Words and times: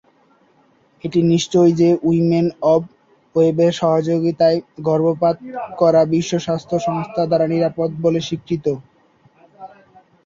এটি 1.03 1.19
নিশ্চিত 1.31 1.63
যে, 1.79 1.89
উইমেন 2.03 2.45
অব 2.73 2.81
ওয়েবের 3.35 3.71
সহায়তায় 3.79 4.57
গর্ভপাত 4.87 5.35
করা 5.79 6.01
বিশ্ব 6.13 6.33
স্বাস্থ্য 6.39 6.75
সংস্থা 6.87 7.21
দ্বারা 7.25 7.45
নিরাপদ 7.47 7.89
বলে 8.03 8.19
স্বীকৃত। 8.21 8.65